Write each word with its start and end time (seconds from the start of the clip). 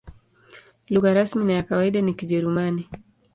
Lugha 0.89 1.13
rasmi 1.13 1.45
na 1.45 1.53
ya 1.53 1.63
kawaida 1.63 2.01
ni 2.01 2.13
Kijerumani. 2.13 2.89